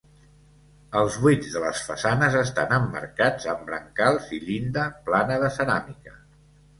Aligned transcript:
Els 0.99 1.17
buits 1.25 1.49
de 1.55 1.59
les 1.65 1.81
façanes 1.89 2.37
estan 2.39 2.73
emmarcats 2.77 3.45
amb 3.53 3.61
brancals 3.67 4.31
i 4.39 4.39
llinda 4.47 4.87
plana 5.11 5.37
de 5.45 5.51
ceràmica. 5.59 6.15